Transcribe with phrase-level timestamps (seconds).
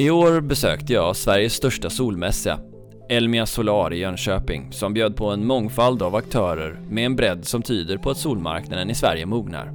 [0.00, 2.60] I år besökte jag Sveriges största solmässa,
[3.08, 7.62] Elmia Solar i Jönköping, som bjöd på en mångfald av aktörer med en bredd som
[7.62, 9.72] tyder på att solmarknaden i Sverige mognar.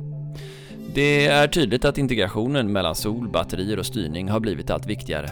[0.96, 5.30] Det är tydligt att integrationen mellan sol, batterier och styrning har blivit allt viktigare.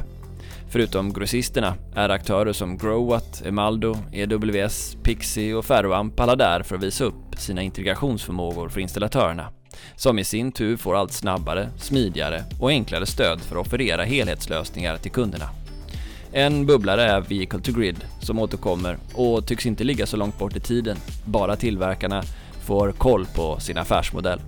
[0.69, 6.83] Förutom grossisterna är aktörer som Growatt, Emaldo, EWS, Pixie och Ferroamp alla där för att
[6.83, 9.47] visa upp sina integrationsförmågor för installatörerna,
[9.95, 14.97] som i sin tur får allt snabbare, smidigare och enklare stöd för att offerera helhetslösningar
[14.97, 15.49] till kunderna.
[16.31, 20.55] En bubblare är Vehicle to Grid som återkommer och tycks inte ligga så långt bort
[20.55, 22.23] i tiden, bara tillverkarna
[22.65, 24.39] får koll på sin affärsmodell.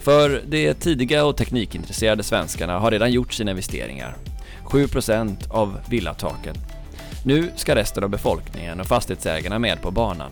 [0.00, 4.16] För de tidiga och teknikintresserade svenskarna har redan gjort sina investeringar
[4.64, 6.54] 7% av villataken.
[7.24, 10.30] Nu ska resten av befolkningen och fastighetsägarna med på banan.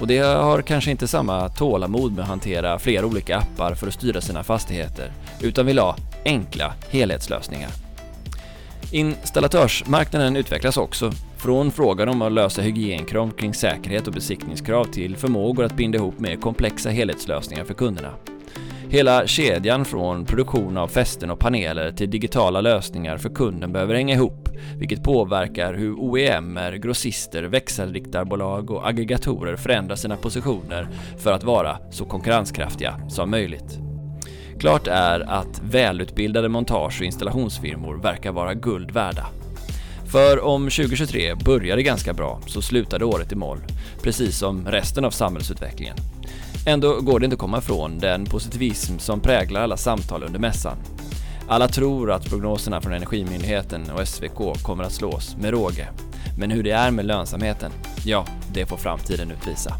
[0.00, 3.94] Och de har kanske inte samma tålamod med att hantera flera olika appar för att
[3.94, 7.70] styra sina fastigheter, utan vill ha enkla helhetslösningar.
[8.92, 15.64] Installatörsmarknaden utvecklas också, från frågan om att lösa hygienkrav kring säkerhet och besiktningskrav till förmågor
[15.64, 18.14] att binda ihop mer komplexa helhetslösningar för kunderna.
[18.88, 24.14] Hela kedjan från produktion av fästen och paneler till digitala lösningar för kunden behöver hänga
[24.14, 24.45] ihop,
[24.78, 32.04] vilket påverkar hur OEMer, grossister, växelriktarbolag och aggregatorer förändrar sina positioner för att vara så
[32.04, 33.78] konkurrenskraftiga som möjligt.
[34.58, 39.26] Klart är att välutbildade montage och installationsfirmor verkar vara guld värda.
[40.06, 43.58] För om 2023 började ganska bra så slutade året i moll,
[44.02, 45.96] precis som resten av samhällsutvecklingen.
[46.66, 50.76] Ändå går det inte att komma ifrån den positivism som präglar alla samtal under mässan.
[51.48, 55.88] Alla tror att prognoserna från Energimyndigheten och SVK kommer att slås med råge.
[56.38, 57.72] Men hur det är med lönsamheten,
[58.04, 59.74] ja, det får framtiden utvisa.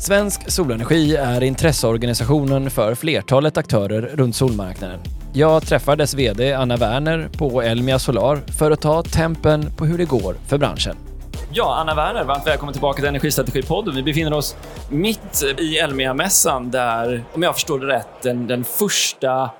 [0.00, 5.00] Svensk Solenergi är intresseorganisationen för flertalet aktörer runt solmarknaden.
[5.32, 9.98] Jag träffar dess VD Anna Werner på Elmia Solar för att ta tempen på hur
[9.98, 11.07] det går för branschen.
[11.50, 13.94] Ja, Anna Werner, varmt välkommen tillbaka till Energistrategipodden.
[13.94, 14.56] Vi befinner oss
[14.90, 19.50] mitt i Elmia-mässan där, om jag förstår det rätt, den, den första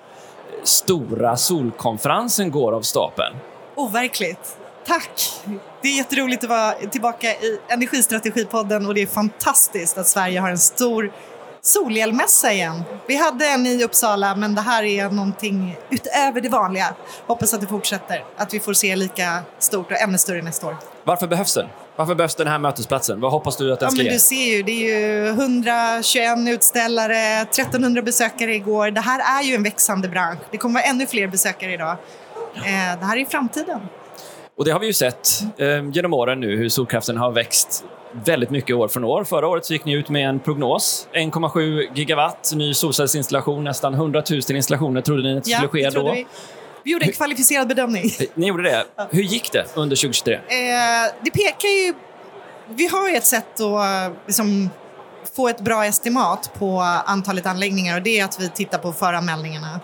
[0.64, 3.36] stora solkonferensen går av stapeln.
[3.76, 4.58] Oh, Overkligt.
[4.86, 5.30] Tack!
[5.82, 10.50] Det är jätteroligt att vara tillbaka i Energistrategipodden och det är fantastiskt att Sverige har
[10.50, 11.12] en stor
[11.60, 12.82] solelmässa igen.
[13.06, 16.94] Vi hade en i Uppsala, men det här är någonting utöver det vanliga.
[17.26, 20.76] Hoppas att det fortsätter, att vi får se lika stort och ännu större nästa år.
[21.08, 21.66] Varför behövs den?
[21.96, 23.20] Varför behövs den här mötesplatsen?
[23.20, 24.12] Vad hoppas du att den ja, ska men ge?
[24.12, 28.90] Du ser ju, det är ju 121 utställare, 1300 besökare igår.
[28.90, 30.38] Det här är ju en växande bransch.
[30.50, 31.96] Det kommer vara ännu fler besökare idag.
[32.56, 33.80] Eh, det här är framtiden.
[34.58, 37.84] Och det har vi ju sett eh, genom åren nu hur solkraften har växt
[38.24, 39.24] väldigt mycket år från år.
[39.24, 41.08] Förra året så gick ni ut med en prognos.
[41.12, 45.84] 1,7 gigawatt, ny solcellsinstallation, nästan 100 000 installationer trodde ni att det Ja, skulle ske
[45.84, 46.14] det trodde då.
[46.14, 46.26] vi.
[46.88, 48.10] Vi gjorde en kvalificerad bedömning.
[48.34, 48.84] Ni gjorde det.
[49.10, 50.34] Hur gick det under 2023?
[50.34, 50.40] Eh,
[51.22, 51.94] det pekar ju...
[52.68, 54.70] Vi har ju ett sätt att eh, liksom,
[55.36, 59.80] få ett bra estimat på antalet anläggningar och det är att vi tittar på föranmälningarna.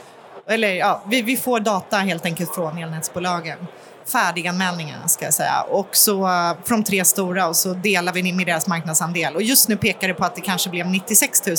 [0.49, 3.59] Eller ja, vi, vi får data helt enkelt från elnätsbolagen.
[4.07, 5.63] Färdiganmälningarna ska jag säga.
[5.63, 9.35] Och så eh, från tre stora och så delar vi med deras marknadsandel.
[9.35, 11.57] Och just nu pekar det på att det kanske blev 96 000.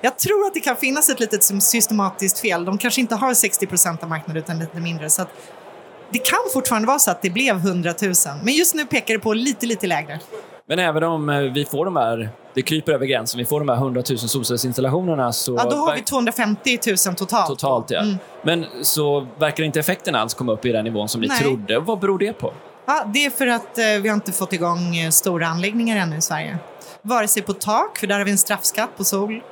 [0.00, 2.64] Jag tror att det kan finnas ett litet systematiskt fel.
[2.64, 5.10] De kanske inte har 60 procent av marknaden utan lite mindre.
[5.10, 5.28] Så att
[6.12, 8.14] det kan fortfarande vara så att det blev 100 000.
[8.42, 10.20] Men just nu pekar det på lite, lite lägre.
[10.70, 13.68] Men även om eh, vi får de här, det kryper över gränsen, vi får de
[13.68, 15.54] här 100 000 solcellsinstallationerna så...
[15.54, 17.46] Ja, då har vi verk- 250 000 totalt.
[17.46, 18.00] Totalt, ja.
[18.00, 18.18] Mm.
[18.42, 21.38] Men så verkar inte effekten alls komma upp i den nivån som ni Nej.
[21.38, 21.78] trodde.
[21.78, 22.52] Vad beror det på?
[22.86, 26.16] Ja, det är för att eh, vi har inte fått igång eh, stora anläggningar ännu
[26.16, 26.58] i Sverige.
[27.02, 29.42] Vare sig på tak, för där har vi en straffskatt på sol.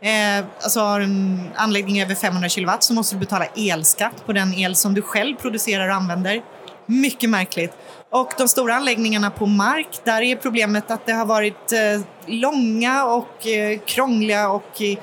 [0.00, 4.32] Eh, alltså har du en anläggning över 500 kilowatt så måste du betala elskatt på
[4.32, 6.42] den el som du själv producerar och använder.
[6.86, 7.72] Mycket märkligt.
[8.20, 13.04] Och de stora anläggningarna på mark, där är problemet att det har varit eh, långa
[13.04, 14.98] och eh, krångliga och eh,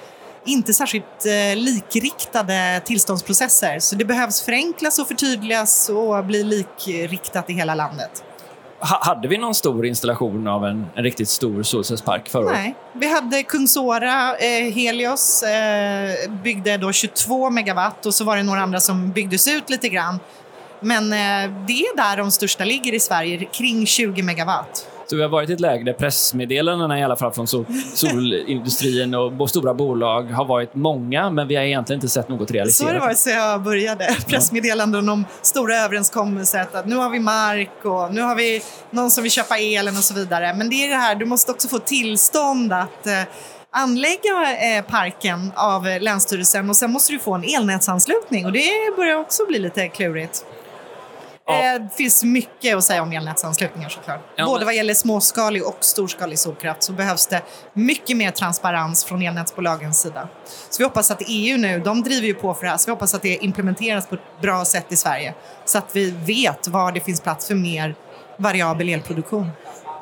[0.46, 1.26] inte särskilt
[1.56, 3.80] likriktade tillståndsprocesser.
[3.80, 8.24] Så det behövs förenklas och förtydligas och bli likriktat i hela landet.
[8.80, 12.54] Ha- hade vi någon stor installation av en, en riktigt stor solcellspark förra året?
[12.58, 12.76] Nej.
[12.94, 18.62] Vi hade Kungsora, eh, Helios, eh, byggde då 22 megawatt och så var det några
[18.62, 20.20] andra som byggdes ut lite grann.
[20.84, 24.88] Men eh, det är där de största ligger i Sverige, kring 20 megawatt.
[25.08, 29.16] Så vi har varit i ett läge där pressmeddelandena i alla fall från sol, solindustrin
[29.16, 32.56] och stora bolag har varit många, men vi har egentligen inte sett något Så har
[32.56, 32.94] realiserat.
[32.94, 34.16] det varit så jag började.
[34.28, 36.66] Pressmeddelanden om stora överenskommelser.
[36.74, 40.04] Att nu har vi mark och nu har vi någon som vill köpa elen och
[40.04, 40.54] så vidare.
[40.54, 43.22] Men det är det här, du måste också få tillstånd att, eh,
[43.72, 49.16] anlägga eh, parken av Länsstyrelsen och sen måste du få en elnätsanslutning och det börjar
[49.16, 50.46] också bli lite klurigt.
[51.46, 51.74] Ja.
[51.76, 54.20] Eh, Det finns mycket att säga om elnätsanslutningar såklart.
[54.36, 57.42] Ja, Både men- vad gäller småskalig och storskalig solkraft så behövs det
[57.74, 60.28] mycket mer transparens från elnätsbolagens sida.
[60.70, 62.92] Så vi hoppas att EU nu, de driver ju på för det här, så vi
[62.92, 65.34] hoppas att det implementeras på ett bra sätt i Sverige.
[65.66, 67.96] Så att vi vet var det finns plats för mer
[68.38, 69.50] variabel elproduktion.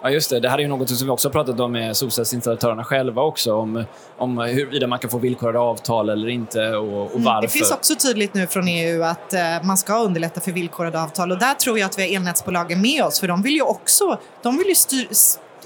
[0.04, 0.40] Ja, just det.
[0.40, 3.56] Det här är ju något som vi också har pratat om med solcellsinstallatörerna själva också.
[3.56, 3.84] Om,
[4.18, 7.42] om huruvida man kan få villkorade avtal eller inte och, och varför.
[7.42, 11.32] Det finns också tydligt nu från EU att eh, man ska underlätta för villkorade avtal
[11.32, 14.20] och där tror jag att vi har elnätsbolagen med oss för de vill ju också
[14.44, 15.08] de vill ju styr,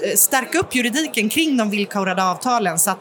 [0.02, 3.00] eh, stärka upp juridiken kring de villkorade avtalen så att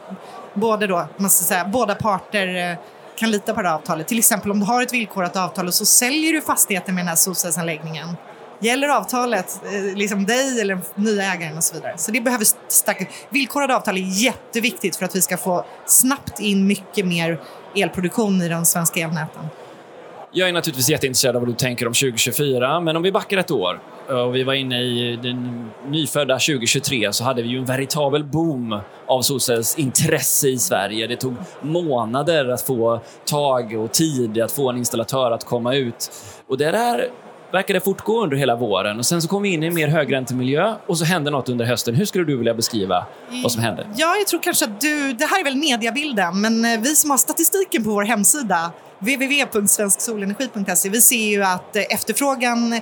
[0.53, 2.77] både då, man ska säga, båda parter eh,
[3.15, 4.07] kan lita på det avtalet.
[4.07, 7.07] Till exempel om du har ett villkorat avtal och så säljer du fastigheten med den
[7.09, 8.07] här solcellsanläggningen.
[8.59, 11.93] Gäller avtalet eh, liksom dig eller den nya ägaren och så vidare.
[11.97, 12.45] Så det behöver.
[13.29, 17.41] Villkorade avtal är jätteviktigt för att vi ska få snabbt in mycket mer
[17.75, 19.43] elproduktion i de svenska elnäten.
[20.31, 23.51] Jag är naturligtvis jätteintresserad av vad du tänker om 2024, men om vi backar ett
[23.51, 28.23] år och vi var inne i den nyfödda 2023 så hade vi ju en veritabel
[28.23, 31.07] boom av solcellsintresse i Sverige.
[31.07, 36.11] Det tog månader att få tag och tid att få en installatör att komma ut.
[36.47, 37.09] Och det där
[37.51, 40.75] verkade fortgå under hela våren och sen så kom vi in i en mer högräntemiljö
[40.87, 41.95] och så hände något under hösten.
[41.95, 43.05] Hur skulle du vilja beskriva
[43.43, 43.87] vad som hände?
[43.95, 45.13] Ja, jag tror kanske att du...
[45.13, 50.89] Det här är väl mediabilden, men eh, vi som har statistiken på vår hemsida www.svensksolenergi.se,
[50.89, 52.81] vi ser ju att eh, efterfrågan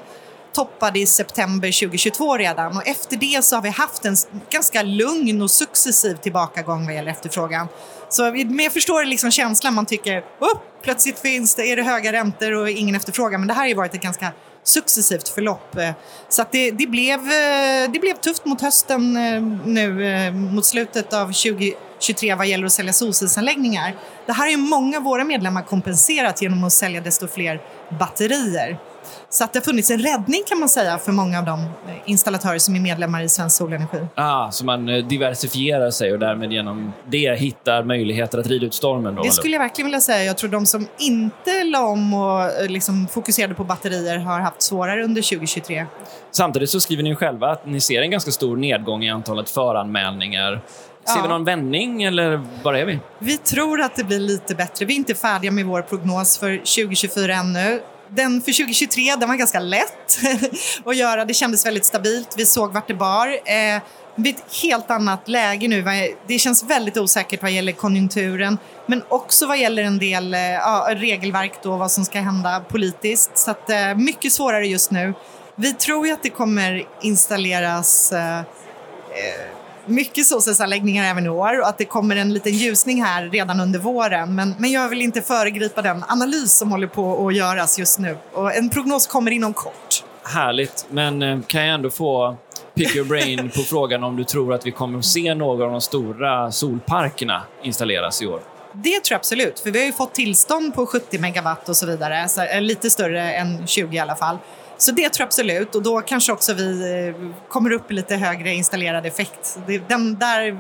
[0.53, 4.15] toppade i september 2022 redan och efter det så har vi haft en
[4.49, 7.67] ganska lugn och successiv tillbakagång vad gäller efterfrågan.
[8.09, 12.11] Så men jag förstår liksom känslan, man tycker oh, plötsligt finns det, är det höga
[12.11, 14.31] räntor och ingen efterfrågan, men det här har ju varit ett ganska
[14.63, 15.77] successivt förlopp.
[15.77, 15.91] Eh,
[16.29, 21.13] Så att det, det, blev, eh, det blev tufft mot hösten eh, nu mot slutet
[21.13, 23.95] av 2023 vad gäller att sälja solcellsanläggningar.
[24.25, 27.61] Det här har ju många av våra medlemmar kompenserat genom att sälja desto fler
[27.99, 28.79] batterier.
[29.29, 31.65] Så att det har funnits en räddning kan man säga för många av de eh,
[32.05, 34.05] installatörer som är medlemmar i Svensk Solenergi.
[34.15, 38.73] Ah, så man eh, diversifierar sig och därmed genom det hittar möjligheter att rida ut
[38.73, 39.15] stormen?
[39.15, 39.31] Då, Det eller?
[39.31, 40.23] skulle jag verkligen vilja säga.
[40.23, 44.61] Jag tror de som inte la om och eh, liksom fokuserade på batterier har haft
[44.61, 45.85] svårare under 2023.
[46.31, 50.61] Samtidigt så skriver ni själva att ni ser en ganska stor nedgång i antalet föranmälningar.
[51.05, 51.21] Ser Ja.
[51.23, 52.99] vi någon vändning eller var är vi?
[53.19, 54.85] Vi tror att det blir lite bättre.
[54.85, 57.79] Vi är inte färdiga med vår prognos för 2024 ännu.
[58.15, 60.17] Den för 2023 den var ganska lätt
[60.85, 61.25] att göra.
[61.25, 62.35] Det kändes väldigt stabilt.
[62.37, 63.27] Vi såg vart det bar.
[63.27, 63.81] Eh,
[64.15, 65.83] vi är ett helt annat läge nu.
[66.27, 70.87] Det känns väldigt osäkert vad gäller konjunkturen men också vad gäller en del eh, ja,
[70.91, 73.37] regelverk, då, vad som ska hända politiskt.
[73.37, 75.13] Så att, eh, mycket svårare just nu.
[75.55, 78.43] Vi tror ju att det kommer installeras eh, eh
[79.85, 83.79] mycket solcellsanläggningar även i år och att det kommer en liten ljusning här redan under
[83.79, 84.35] våren.
[84.35, 88.17] Men, men jag vill inte föregripa den analys som håller på att göras just nu.
[88.33, 90.03] Och en prognos kommer inom kort.
[90.23, 92.37] Härligt, men eh, kan jag ändå få
[92.75, 95.71] pick your brain på frågan om du tror att vi kommer att se några av
[95.71, 98.41] de stora solparkerna installeras i år?
[98.73, 101.85] Det tror jag absolut, för vi har ju fått tillstånd på 70 megawatt och så
[101.85, 104.37] vidare, så är lite större än 20 i alla fall.
[104.77, 108.15] Så det tror jag absolut och då kanske också vi eh, kommer upp i lite
[108.15, 109.59] högre installerad effekt.
[109.87, 110.59] Den där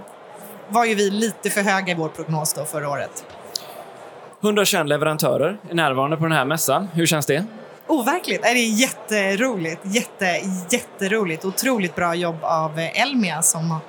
[0.69, 3.25] var ju vi lite för höga i vår prognos då förra året.
[4.43, 6.87] 121 leverantörer är närvarande på den här mässan.
[6.93, 7.45] Hur känns det?
[7.87, 8.41] Overkligt!
[8.43, 9.81] Nej, Det är jätteroligt.
[9.83, 11.45] Jätte, jätteroligt.
[11.45, 13.79] Otroligt bra jobb av Elmia som har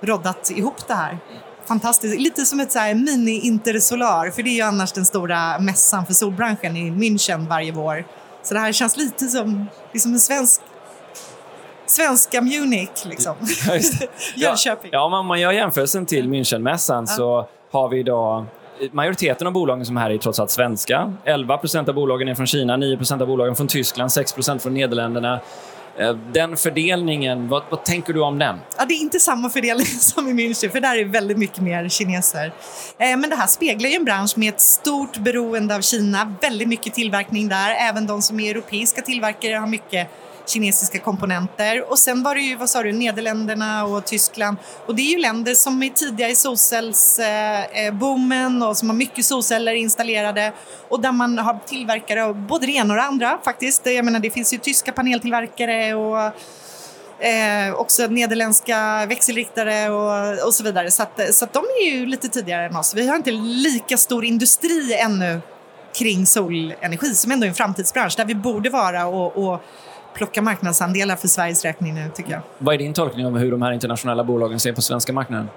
[0.00, 1.18] roddat ihop det här.
[1.66, 2.20] Fantastiskt.
[2.20, 6.90] Lite som ett mini-intersolar, för det är ju annars den stora mässan för solbranschen i
[6.90, 8.04] München varje vår.
[8.46, 10.60] Så det här känns lite som liksom en svensk
[11.86, 13.34] svenska Munich, liksom.
[14.36, 14.90] Jönköping.
[14.92, 18.44] Ja, ja, om man gör jämförelsen till Münchenmässan så har vi idag
[18.92, 21.12] Majoriteten av bolagen som är här är trots allt svenska.
[21.24, 25.40] 11% av bolagen är från Kina, 9% av bolagen från Tyskland, 6% från Nederländerna.
[25.98, 28.58] Eh, den fördelningen, vad, vad tänker du om den?
[28.78, 31.88] Ja, det är inte samma fördelning som i München, för där är väldigt mycket mer
[31.88, 32.52] kineser.
[32.98, 36.68] Eh, men det här speglar ju en bransch med ett stort beroende av Kina, väldigt
[36.68, 37.74] mycket tillverkning där.
[37.88, 40.08] Även de som är europeiska tillverkare har mycket
[40.46, 41.90] kinesiska komponenter.
[41.90, 44.56] Och sen var det ju, vad sa du, Nederländerna och Tyskland.
[44.86, 48.96] Och det är ju länder som är tidiga i solcellsboomen eh, eh, och som har
[48.96, 50.52] mycket solceller installerade
[50.88, 53.86] och där man har tillverkare av både det ena och det andra faktiskt.
[53.86, 56.32] Jag menar, det finns ju tyska paneltillverkare och
[57.20, 60.90] Eh, också nederländska växelriktare och, och så vidare.
[60.90, 62.94] Så, att, så att de är ju lite tidigare än oss.
[62.94, 65.40] Vi har inte lika stor industri ännu
[65.98, 69.62] kring solenergi som ändå är en framtidsbransch där vi borde vara och, och
[70.16, 72.40] plocka marknadsandelar för Sveriges räkning nu tycker jag.
[72.58, 75.48] Vad är din tolkning av hur de här internationella bolagen ser på svenska marknaden?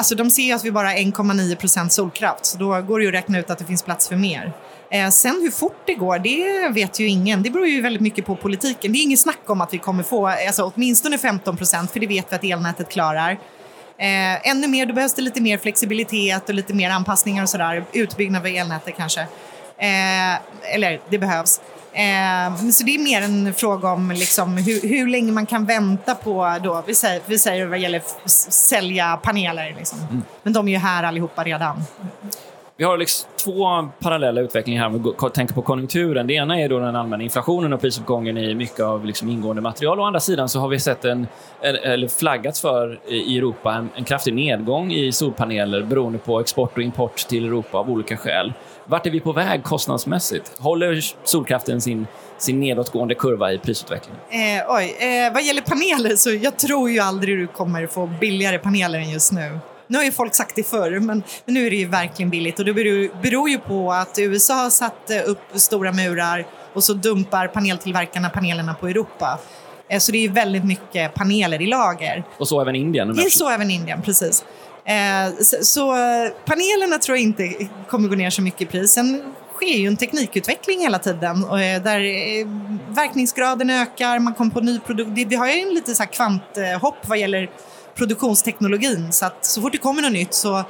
[0.00, 3.08] alltså de ser att vi bara har 1,9 procent solkraft, så då går det ju
[3.08, 4.52] att räkna ut att det finns plats för mer.
[4.90, 7.42] Eh, sen hur fort det går, det vet ju ingen.
[7.42, 8.92] Det beror ju väldigt mycket på politiken.
[8.92, 12.06] Det är inget snack om att vi kommer få alltså, åtminstone 15 procent, för det
[12.06, 13.30] vet vi att elnätet klarar.
[13.98, 17.84] Eh, ännu mer, då behövs det lite mer flexibilitet och lite mer anpassningar och sådär.
[17.92, 19.20] Utbyggnad av elnätet kanske.
[19.78, 20.34] Eh,
[20.74, 21.60] eller det behövs.
[21.92, 26.14] Eh, så det är mer en fråga om liksom hur, hur länge man kan vänta
[26.14, 28.02] på, då, vi, säger, vi säger vad gäller
[28.50, 29.74] sälja paneler.
[29.78, 29.98] Liksom.
[29.98, 30.22] Mm.
[30.42, 31.82] Men de är ju här allihopa redan.
[32.80, 36.26] Vi har liksom två parallella utvecklingar här om vi tänker på konjunkturen.
[36.26, 40.00] Det ena är då den allmänna inflationen och prisuppgången i mycket av liksom ingående material.
[40.00, 41.26] Å andra sidan så har vi sett en,
[41.62, 46.82] eller flaggats för i Europa en, en kraftig nedgång i solpaneler beroende på export och
[46.82, 48.52] import till Europa av olika skäl.
[48.90, 50.58] Vart är vi på väg kostnadsmässigt?
[50.58, 52.06] Håller solkraften sin,
[52.38, 54.20] sin nedåtgående kurva i prisutvecklingen?
[54.30, 58.58] Eh, oj, eh, vad gäller paneler så jag tror ju aldrig du kommer få billigare
[58.58, 59.58] paneler än just nu.
[59.86, 62.58] Nu har ju folk sagt det förr, men, men nu är det ju verkligen billigt.
[62.58, 66.84] Och det beror, beror ju på att USA har satt eh, upp stora murar och
[66.84, 69.38] så dumpar paneltillverkarna panelerna på Europa.
[69.90, 72.24] Eh, så det är väldigt mycket paneler i lager.
[72.38, 73.16] Och så även Indien?
[73.16, 74.44] Det är så även Indien, precis.
[74.84, 75.92] Eh, så
[76.44, 78.92] panelerna tror jag inte kommer gå ner så mycket i pris.
[78.92, 79.22] Sen
[79.54, 81.40] sker ju en teknikutveckling hela tiden
[81.84, 82.00] där
[82.94, 85.10] verkningsgraden ökar, man kommer på ny produkt.
[85.14, 87.50] Vi har ju en lite så kvanthopp vad gäller
[87.94, 89.12] produktionsteknologin.
[89.12, 90.64] Så att så fort det kommer något nytt så,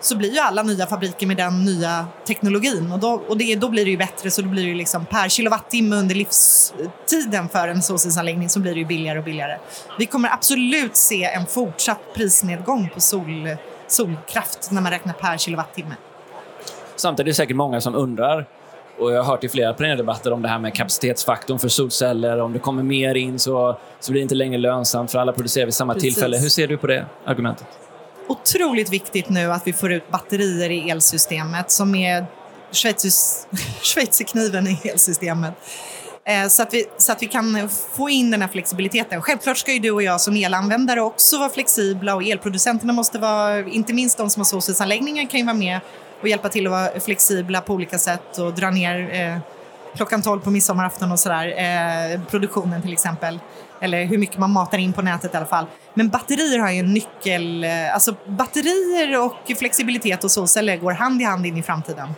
[0.00, 2.92] så blir ju alla nya fabriker med den nya teknologin.
[2.92, 5.28] Och, då, och det, då blir det ju bättre, så då blir det liksom per
[5.28, 9.58] kilowattimme under livstiden för en solcellsanläggning så blir det ju billigare och billigare.
[9.98, 15.94] Vi kommer absolut se en fortsatt prisnedgång på sol, solkraft när man räknar per kilowattimme.
[16.96, 18.46] Samtidigt är det säkert många som undrar
[18.98, 22.40] och jag har hört i flera paneldebatter om det här med kapacitetsfaktorn för solceller.
[22.40, 25.64] Om det kommer mer in så, så blir det inte längre lönsamt för alla producerar
[25.64, 26.14] vid samma Precis.
[26.14, 26.38] tillfälle.
[26.38, 27.85] Hur ser du på det argumentet?
[28.28, 32.26] Otroligt viktigt nu att vi får ut batterier i elsystemet som är
[33.82, 35.54] schweizerkniven i elsystemet.
[36.24, 39.22] Eh, så att, vi, så att vi kan få in den här flexibiliteten.
[39.22, 43.58] Självklart ska ju du och jag som elanvändare också vara flexibla och elproducenterna måste vara,
[43.64, 45.80] inte minst de som har solcellsanläggningar kan ju vara med
[46.20, 49.38] och hjälpa till att vara flexibla på olika sätt och dra ner eh,
[49.96, 53.38] klockan 12 på midsommarafton och sådär, eh, produktionen till exempel.
[53.80, 55.66] Eller hur mycket man matar in på nätet i alla fall.
[55.94, 61.22] Men batterier har ju en nyckel, eh, alltså batterier och flexibilitet och solceller går hand
[61.22, 62.08] i hand in i framtiden.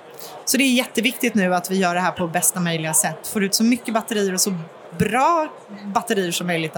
[0.44, 3.26] Så det är jätteviktigt nu att vi gör det här på bästa möjliga sätt.
[3.26, 4.54] Får ut så mycket batterier och så
[4.98, 5.48] bra
[5.94, 6.76] batterier som möjligt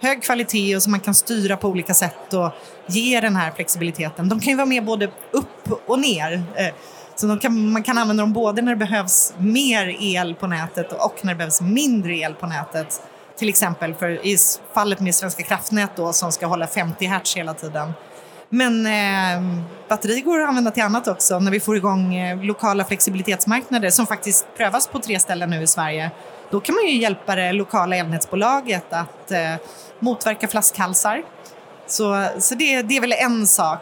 [0.00, 2.50] hög kvalitet och som man kan styra på olika sätt och
[2.86, 4.28] ge den här flexibiliteten.
[4.28, 6.42] De kan ju vara med både upp och ner.
[6.54, 6.74] Eh,
[7.14, 11.14] så kan, man kan använda dem både när det behövs mer el på nätet och
[11.22, 13.02] när det behövs mindre el på nätet.
[13.40, 14.36] Till exempel för i
[14.74, 17.92] fallet med Svenska kraftnät då, som ska hålla 50 hertz hela tiden.
[18.48, 22.84] Men eh, batteri går att använda till annat också när vi får igång eh, lokala
[22.84, 26.10] flexibilitetsmarknader som faktiskt prövas på tre ställen nu i Sverige.
[26.50, 29.54] Då kan man ju hjälpa det lokala elnätsbolaget att eh,
[29.98, 31.22] motverka flaskhalsar.
[31.86, 33.80] Så, så det, det är väl en sak.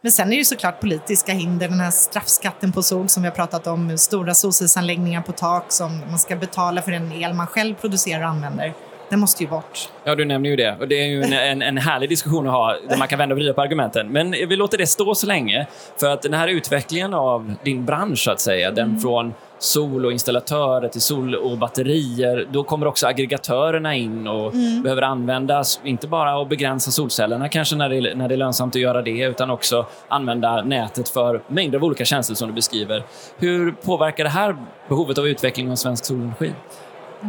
[0.00, 3.28] Men sen är det ju såklart politiska hinder, den här straffskatten på sol som vi
[3.28, 7.46] har pratat om, stora solcellsanläggningar på tak som man ska betala för den el man
[7.46, 8.74] själv producerar och använder.
[9.10, 9.88] Den måste ju bort.
[10.04, 10.76] Ja, du nämner ju det.
[10.80, 13.34] Och det är ju en, en, en härlig diskussion att ha där man kan vända
[13.34, 14.08] och vrida på argumenten.
[14.08, 15.66] Men vi låter det stå så länge.
[16.00, 19.00] För att den här utvecklingen av din bransch, så att säga, den mm.
[19.00, 22.48] från sol och installatörer till sol och batterier.
[22.50, 24.82] Då kommer också aggregatörerna in och mm.
[24.82, 28.76] behöver användas, inte bara att begränsa solcellerna kanske när det, är, när det är lönsamt
[28.76, 33.02] att göra det, utan också använda nätet för mängder av olika tjänster som du beskriver.
[33.38, 34.56] Hur påverkar det här
[34.88, 36.52] behovet av utveckling av svensk solenergi?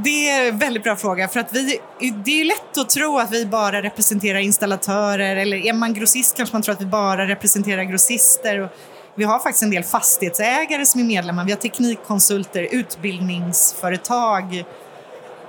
[0.03, 1.27] Det är en väldigt bra fråga.
[1.27, 1.79] För att vi,
[2.25, 6.55] det är lätt att tro att vi bara representerar installatörer eller är man grossist kanske
[6.55, 8.69] man tror att vi bara representerar grossister.
[9.17, 11.45] Vi har faktiskt en del fastighetsägare som är medlemmar.
[11.45, 14.65] Vi har teknikkonsulter, utbildningsföretag.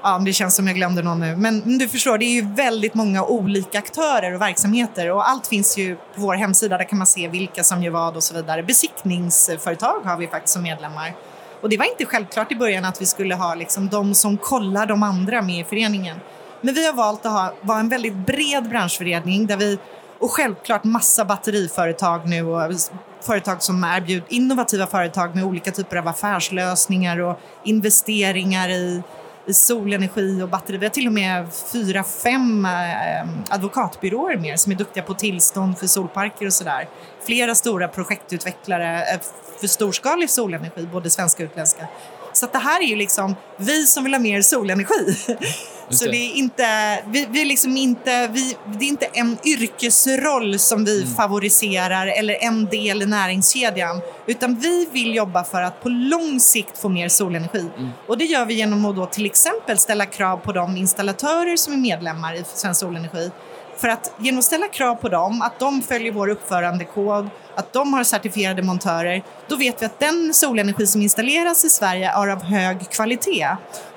[0.02, 1.36] Ja, det känns som jag glömde någon nu.
[1.36, 5.78] Men du förstår, det är ju väldigt många olika aktörer och verksamheter och allt finns
[5.78, 6.78] ju på vår hemsida.
[6.78, 8.62] Där kan man se vilka som gör vad och så vidare.
[8.62, 11.14] Besiktningsföretag har vi faktiskt som medlemmar.
[11.60, 14.86] Och det var inte självklart i början att vi skulle ha liksom de som kollar
[14.86, 16.16] de andra med i föreningen.
[16.60, 19.78] Men vi har valt att ha, vara en väldigt bred branschförening där vi
[20.18, 22.72] och självklart massa batteriföretag nu och
[23.20, 29.02] företag som erbjuder innovativa företag med olika typer av affärslösningar och investeringar i,
[29.46, 30.76] i solenergi och batteri.
[30.76, 35.78] Vi har till och med fyra, fem eh, advokatbyråer mer som är duktiga på tillstånd
[35.78, 36.88] för solparker och sådär.
[37.26, 39.20] Flera stora projektutvecklare eh,
[39.60, 41.86] för storskalig solenergi, både svenska och utländska.
[42.32, 45.16] Så det här är ju liksom vi som vill ha mer solenergi.
[45.90, 46.10] Så det.
[46.10, 46.16] det.
[46.16, 51.14] är inte, vi, vi liksom inte, vi, det är inte en yrkesroll som vi mm.
[51.14, 54.00] favoriserar eller en del i näringskedjan.
[54.26, 57.70] Utan vi vill jobba för att på lång sikt få mer solenergi.
[57.78, 57.90] Mm.
[58.06, 61.72] Och det gör vi genom att då till exempel ställa krav på de installatörer som
[61.72, 63.30] är medlemmar i Svensk Solenergi.
[63.76, 67.92] För att genom att ställa krav på dem, att de följer vår uppförandekod, att de
[67.92, 72.42] har certifierade montörer, då vet vi att den solenergi som installeras i Sverige är av
[72.42, 73.48] hög kvalitet.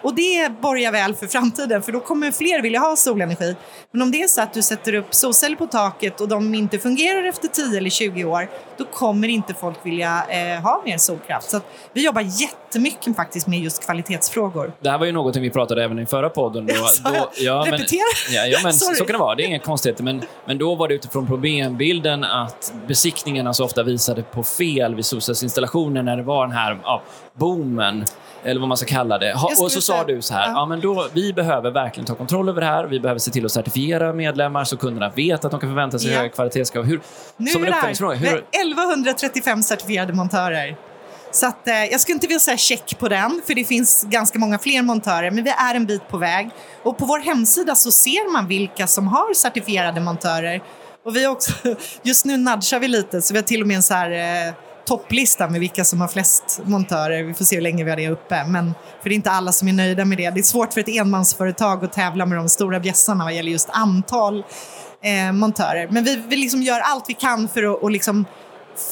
[0.01, 3.56] Och det borgar väl för framtiden, för då kommer fler vilja ha solenergi.
[3.92, 6.80] Men om det är så att du sätter upp solceller på taket och de inte
[6.80, 11.50] fungerar efter 10 eller 20 år, då kommer inte folk vilja eh, ha mer solkraft.
[11.50, 11.60] Så
[11.94, 14.74] vi jobbar jättemycket faktiskt med just kvalitetsfrågor.
[14.80, 16.66] Det här var ju någonting vi pratade även i förra podden.
[16.66, 16.74] Då,
[17.04, 17.80] då, ja, men?
[18.30, 19.36] Ja, ja men så kan det vara.
[19.36, 20.04] Det är inga konstigheter.
[20.04, 25.06] Men, men då var det utifrån problembilden att besiktningarna så ofta visade på fel vid
[25.06, 27.01] solcellsinstallationer när det var den här ja,
[27.34, 28.06] boomen
[28.44, 29.34] eller vad man ska kalla det.
[29.34, 30.51] Ha, och så sa du så här, ja.
[30.56, 30.65] ja.
[30.65, 32.86] men då, vi behöver verkligen ta kontroll över det här.
[32.86, 36.12] Vi behöver se till att certifiera medlemmar så kunderna vet att de kan förvänta sig
[36.12, 36.18] ja.
[36.18, 36.84] höga kvalitetskrav.
[36.86, 37.01] Hur,
[37.38, 38.15] nu som en uppföljningsfråga.
[38.15, 38.38] Hur...
[38.51, 40.77] 1135 certifierade montörer.
[41.32, 44.39] Så att, eh, jag skulle inte vilja säga check på den, för det finns ganska
[44.39, 46.50] många fler montörer, men vi är en bit på väg.
[46.84, 50.62] Och på vår hemsida så ser man vilka som har certifierade montörer.
[51.10, 51.51] Och vi också,
[52.04, 54.54] just nu nudgar vi lite, så vi har till och med en så här eh,
[54.86, 57.24] topplista med vilka som har flest montörer.
[57.24, 58.46] Vi får se hur länge vi har det uppe.
[58.46, 60.30] Men, för det är inte alla som är nöjda med det.
[60.30, 63.70] Det är svårt för ett enmansföretag att tävla med de stora bjässarna vad gäller just
[63.72, 64.44] antal
[65.04, 65.88] eh, montörer.
[65.92, 68.25] Men vi, vi liksom gör allt vi kan för att och liksom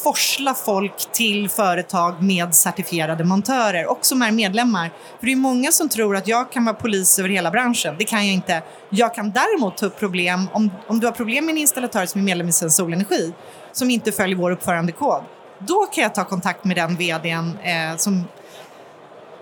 [0.04, 4.92] forsla folk till företag med certifierade montörer och som är medlemmar.
[5.20, 7.96] För det är många som tror att jag kan vara polis över hela branschen.
[7.98, 8.62] Det kan jag inte.
[8.90, 12.22] Jag kan däremot ta upp problem om, om du har problem med en installatör som
[12.22, 13.34] är medlem i Svensk Solenergi
[13.72, 15.24] som inte följer vår uppförandekod
[15.60, 18.24] då kan jag ta kontakt med den vdn eh, som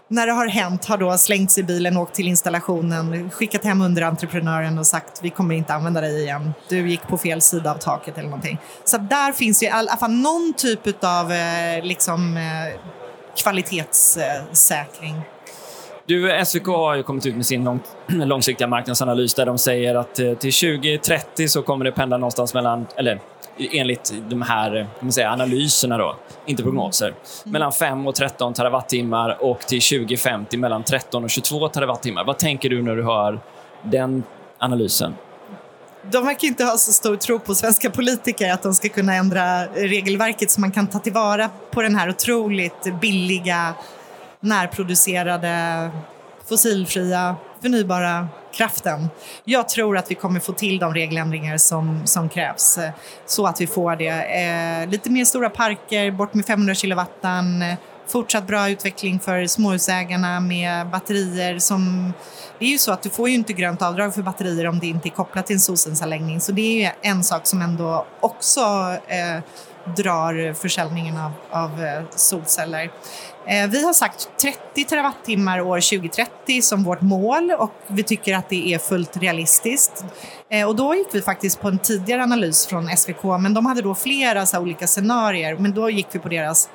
[0.07, 4.77] när det har hänt har då slängts i bilen, åkt till installationen, skickat hem underentreprenören
[4.77, 6.53] och sagt vi kommer inte använda dig igen.
[6.69, 8.57] Du gick på fel sida av taket eller någonting.
[8.83, 12.79] Så där finns ju i alla fall någon typ av eh, liksom, eh,
[13.43, 15.21] kvalitetssäkring.
[16.07, 20.19] Du, SVK har ju kommit ut med sin lång, långsiktiga marknadsanalys där de säger att
[20.19, 23.19] eh, till 2030 så kommer det pendla någonstans mellan, eller
[23.57, 26.15] enligt de här kan man säga, analyserna, då,
[26.45, 27.17] inte prognoser, mm.
[27.43, 32.23] mellan 5 och 13 terawattimmar och till 2050 mellan 13 och 22 terawattimmar.
[32.25, 33.39] Vad tänker du när du hör
[33.83, 34.23] den
[34.57, 35.15] analysen?
[36.11, 39.65] De verkar inte ha så stor tro på svenska politiker att de ska kunna ändra
[39.65, 43.73] regelverket så man kan ta tillvara på den här otroligt billiga,
[44.39, 45.89] närproducerade,
[46.49, 49.09] fossilfria, förnybara kraften.
[49.43, 52.89] Jag tror att vi kommer få till de regeländringar som, som krävs eh,
[53.25, 54.07] så att vi får det.
[54.07, 57.75] Eh, lite mer stora parker, bort med 500 kilowatten, eh,
[58.07, 62.13] fortsatt bra utveckling för småhusägarna med batterier som
[62.59, 64.87] det är ju så att du får ju inte grönt avdrag för batterier om det
[64.87, 66.41] inte är kopplat till en solcellsanläggning.
[66.41, 68.61] Så det är ju en sak som ändå också
[69.07, 69.43] eh,
[69.97, 72.91] drar försäljningen av, av eh, solceller.
[73.47, 78.49] Eh, vi har sagt 30 terawattimmar år 2030 som vårt mål och vi tycker att
[78.49, 80.05] det är fullt realistiskt.
[80.49, 83.81] Eh, och då gick vi faktiskt på en tidigare analys från SVK, men de hade
[83.81, 86.69] då flera så olika scenarier, men då gick vi på deras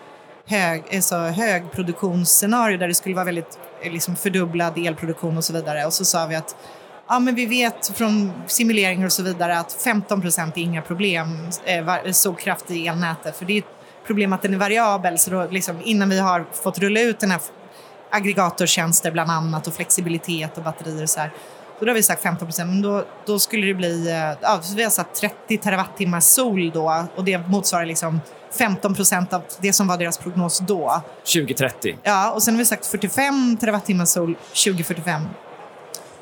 [0.47, 5.87] hög, alltså högproduktionsscenario där det skulle vara väldigt liksom fördubblad elproduktion och så vidare.
[5.87, 6.57] Och så sa vi att
[7.11, 11.49] ja, men vi vet från simuleringar och så vidare att 15 procent är inga problem,
[11.65, 13.37] eh, solkraft i elnätet.
[13.37, 13.65] För det är
[14.07, 15.19] problem att den är variabel.
[15.19, 17.41] Så då, liksom, innan vi har fått rulla ut den här
[18.11, 21.33] aggregatortjänster bland annat och flexibilitet och batterier och så här.
[21.81, 24.83] då har vi sagt 15 procent, men då, då skulle det bli, eh, ja, vi
[24.83, 28.21] har satt 30 terawattimmar sol då och det motsvarar liksom
[28.59, 31.03] 15 procent av det som var deras prognos då.
[31.35, 31.99] 2030?
[32.03, 35.23] Ja, och sen har vi sagt 45 terawattimmar sol 2045.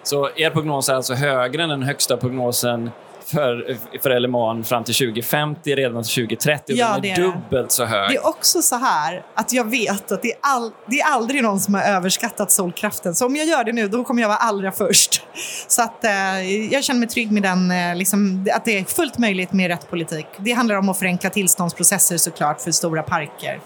[0.03, 2.91] Så er prognos är alltså högre än den högsta prognosen
[3.31, 6.77] för, för LMA fram till 2050, redan till 2030.
[6.77, 8.11] Ja, den är, är dubbelt så hög.
[8.11, 11.43] Det är också så här att jag vet att det är, all, det är aldrig
[11.43, 13.15] någon som har överskattat solkraften.
[13.15, 15.23] Så om jag gör det nu, då kommer jag vara allra först.
[15.69, 19.19] Så att, eh, jag känner mig trygg med den, eh, liksom, att det är fullt
[19.19, 20.27] möjligt med rätt politik.
[20.39, 23.61] Det handlar om att förenkla tillståndsprocesser såklart för stora parker.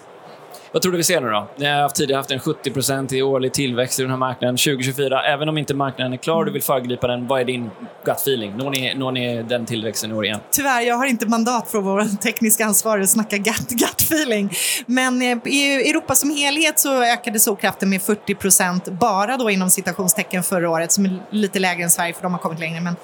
[0.72, 1.48] Vad tror du vi ser nu då?
[1.56, 4.56] Ni har tidigare haft en 70% i årlig tillväxt i den här marknaden.
[4.56, 7.70] 2024, även om inte marknaden är klar och du vill föregripa den, vad är din
[8.04, 8.56] gut feeling?
[8.56, 10.40] Når ni, når ni den tillväxten i år igen?
[10.50, 14.50] Tyvärr, jag har inte mandat från vår tekniska ansvarig att snacka gut, gut feeling.
[14.86, 20.42] Men eh, i Europa som helhet så ökade solkraften med 40% bara då inom citationstecken
[20.42, 22.80] förra året, som är lite lägre än Sverige för de har kommit längre.
[22.80, 22.96] Men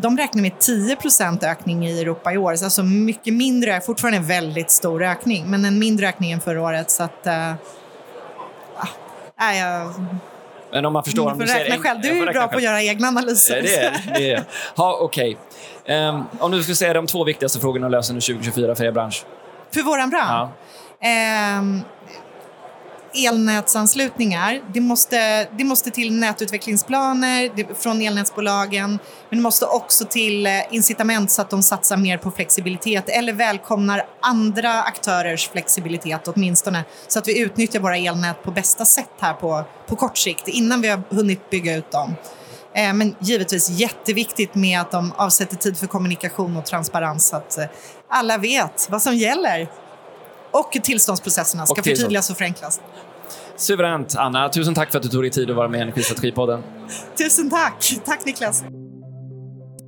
[0.00, 4.70] de räknar med 10% ökning i Europa i år, alltså mycket mindre, fortfarande en väldigt
[4.70, 6.90] stor ökning, men en mindre ökning än förra året.
[6.90, 7.52] Så att, äh,
[9.58, 9.92] jag,
[10.72, 11.24] Men om man förstår...
[11.24, 12.00] Du om får du räkna en- själv.
[12.00, 12.62] Du är får ju bra på att själv.
[12.64, 13.56] göra egna analyser.
[13.56, 14.32] Eh, Det är det.
[14.32, 14.44] är.
[14.76, 15.36] Ha, okej.
[15.86, 18.92] Ehm, om du skulle säga de två viktigaste frågorna att lösa under 2024 för er
[18.92, 19.24] bransch?
[19.74, 20.28] För våran bransch?
[21.00, 21.08] Ja.
[21.08, 21.80] Ehm,
[23.14, 24.60] elnätsanslutningar.
[24.74, 28.98] Det måste, det måste till nätutvecklingsplaner det, från elnätsbolagen.
[29.28, 33.32] Men det måste också till eh, incitament så att de satsar mer på flexibilitet eller
[33.32, 36.84] välkomnar andra aktörers flexibilitet åtminstone.
[37.08, 40.80] Så att vi utnyttjar våra elnät på bästa sätt här på, på kort sikt innan
[40.80, 42.14] vi har hunnit bygga ut dem.
[42.74, 47.58] Eh, Men givetvis jätteviktigt med att de avsätter tid för kommunikation och transparens så att
[47.58, 47.64] eh,
[48.08, 49.68] alla vet vad som gäller.
[50.50, 51.96] Och tillståndsprocesserna ska Och tillstånd.
[51.96, 52.80] förtydligas och förenklas.
[53.56, 54.14] Suveränt.
[54.16, 56.62] Anna, tusen tack för att du tog dig tid att vara med i Energistrategipodden.
[57.18, 58.00] Tusen tack!
[58.04, 58.64] Tack Niklas!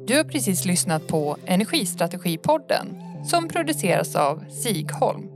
[0.07, 2.87] Du har precis lyssnat på Energistrategipodden
[3.27, 5.29] som produceras av Sigholm.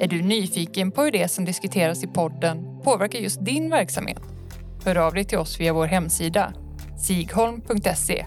[0.00, 4.18] Är du nyfiken på hur det som diskuteras i podden påverkar just din verksamhet?
[4.84, 6.52] Hör av dig till oss via vår hemsida
[7.06, 8.26] sigholm.se